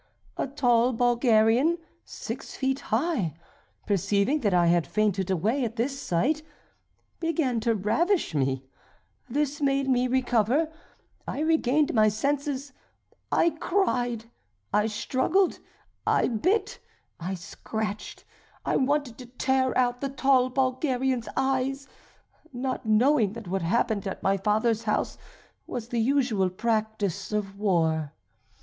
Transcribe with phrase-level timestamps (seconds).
[0.35, 3.35] A tall Bulgarian, six feet high,
[3.85, 6.41] perceiving that I had fainted away at this sight,
[7.19, 8.65] began to ravish me;
[9.29, 10.71] this made me recover;
[11.27, 12.73] I regained my senses,
[13.31, 14.25] I cried,
[14.73, 15.59] I struggled,
[16.07, 16.79] I bit,
[17.19, 18.25] I scratched,
[18.65, 21.87] I wanted to tear out the tall Bulgarian's eyes
[22.51, 25.19] not knowing that what happened at my father's house
[25.67, 28.13] was the usual practice of war.